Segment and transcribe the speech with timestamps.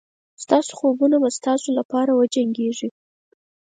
[0.43, 2.89] ستاسو خوبونه به ستاسو لپاره وجنګېږي.